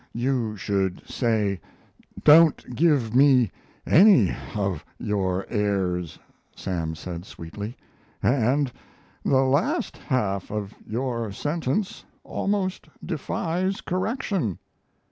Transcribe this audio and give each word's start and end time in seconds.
"You 0.13 0.57
should 0.57 1.07
say, 1.07 1.61
'Don't 2.23 2.73
give 2.75 3.13
me 3.15 3.51
any 3.85 4.35
of 4.55 4.83
your 4.97 5.45
airs,'" 5.47 6.17
Sam 6.55 6.95
said, 6.95 7.23
sweetly, 7.23 7.77
"and 8.23 8.71
the 9.23 9.43
last 9.43 9.97
half 9.97 10.49
of 10.49 10.73
your 10.87 11.31
sentence 11.31 12.03
almost 12.23 12.87
defies 13.05 13.79
correction." 13.81 14.57